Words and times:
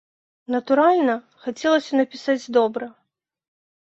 Натуральна, 0.53 1.15
хацелася 1.43 1.91
напісаць 2.01 2.51
добра. 2.57 2.87